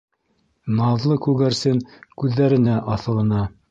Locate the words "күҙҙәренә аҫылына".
2.25-3.49